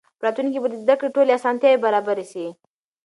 [0.19, 2.45] په راتلونکي کې به د زده کړې ټولې اسانتیاوې برابرې سي.